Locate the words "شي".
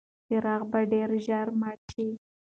1.91-2.07